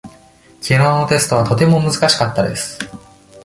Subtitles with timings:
[0.63, 2.79] きのうのテストはとても難しかったです。